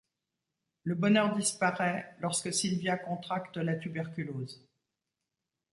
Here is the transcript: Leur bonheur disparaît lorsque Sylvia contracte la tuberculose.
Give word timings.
Leur 0.83 0.97
bonheur 0.97 1.35
disparaît 1.35 2.15
lorsque 2.21 2.51
Sylvia 2.51 2.97
contracte 2.97 3.57
la 3.57 3.75
tuberculose. 3.75 4.67